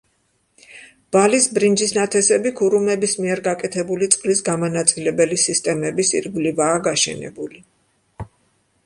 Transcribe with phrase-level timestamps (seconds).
[1.15, 7.63] ბალის ბრინჯის ნათესები ქურუმების მიერ გაკეთებული წყლის გამანაწილებელი სისტემების ირგვლივაა გაშენებული.